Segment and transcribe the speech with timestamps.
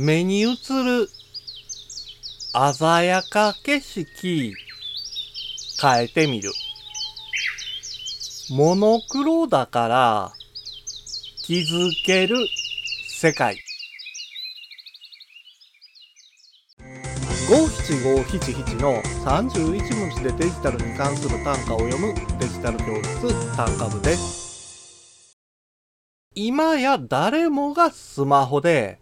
[0.00, 1.08] 目に映る
[2.52, 4.54] 鮮やか景色
[5.82, 6.52] 変えてみる。
[8.48, 10.32] モノクロだから
[11.42, 12.36] 気づける
[13.08, 13.58] 世界。
[17.50, 25.36] 五七五七七の31文字でデジタルに関する単価を読むデジタル教室単価部です。
[26.36, 29.00] 今や誰もがスマホで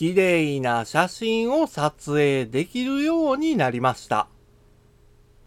[0.00, 4.28] 綺麗な写真を撮影できるようになりました。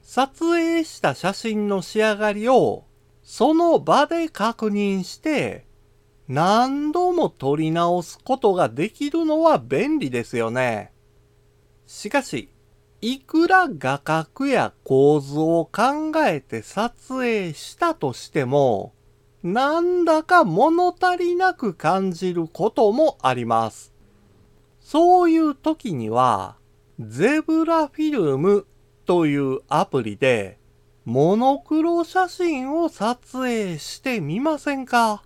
[0.04, 2.84] 撮影した写真の仕上がりを
[3.24, 5.66] その場で確認して
[6.28, 10.92] 何度も撮り直すことができるのは便利ですよね。
[11.88, 12.52] しかし、
[13.02, 18.94] いくら画角や構図を考えて撮影したとしても、
[19.42, 23.93] なんだか物足りなく感じることもあります。
[24.94, 26.58] そういう時には、
[27.00, 28.67] ゼブラフィルム
[29.08, 30.59] というアプリで、
[31.04, 35.23] モノクロ写真を撮影してみませんか？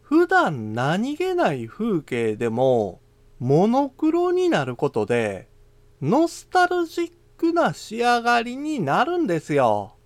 [0.00, 3.02] 普段何気ない風景でも、
[3.38, 5.50] モノクロになることで、
[6.00, 9.96] ノスタルジックな仕上がりになるんですよ。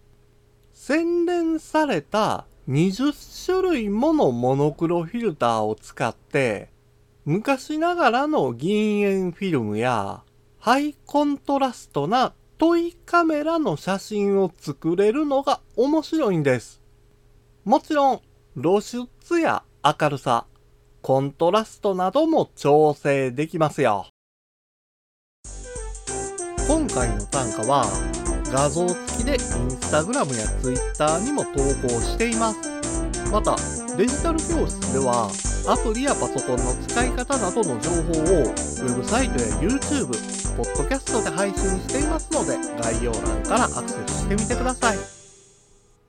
[0.72, 6.71] 洗練された20種類ものモノクロフィルターを使って、
[7.24, 10.24] 昔ながらの銀塩フィルムや、
[10.58, 16.82] ハイコントラストなトイカメラの写真を作れるのが面白いんです。
[17.64, 18.20] もちろん、
[18.60, 20.46] 露出や明るさ、
[21.00, 24.06] コントラストなども調整できますよ。
[26.66, 27.84] 今回の単価は
[28.46, 29.38] 画像付きでイン
[29.70, 31.50] スタグラムやツイッターにも投
[31.86, 32.58] 稿しています。
[33.30, 33.54] また、
[33.96, 35.30] デジタル教室では
[35.64, 40.08] アプリやパソコンの使い方などの情報をウェブサイトや YouTube、
[40.56, 44.98] ポッドキャストで配信していますので概要欄からアクセスしてみてください。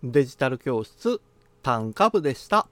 [0.03, 1.21] デジタル教室
[1.61, 2.67] 単価部でした。